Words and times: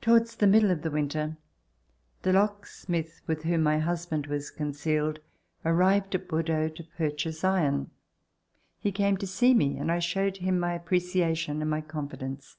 Towards 0.00 0.36
the 0.36 0.46
middle 0.46 0.70
of 0.70 0.82
the 0.82 0.92
winter, 0.92 1.38
the 2.22 2.32
locksmith 2.32 3.20
\\ith 3.28 3.42
whom 3.42 3.64
my 3.64 3.80
husband 3.80 4.28
was 4.28 4.52
concealed 4.52 5.18
arrived 5.64 6.14
at 6.14 6.28
Bordeaux 6.28 6.68
to 6.68 6.84
purchase 6.96 7.42
iron. 7.42 7.90
He 8.78 8.92
came 8.92 9.16
to 9.16 9.26
see 9.26 9.52
me 9.52 9.76
and 9.76 9.90
I 9.90 9.98
showed 9.98 10.36
him 10.36 10.60
my 10.60 10.72
appreciation 10.74 11.60
and 11.62 11.68
my 11.68 11.80
confidence. 11.80 12.58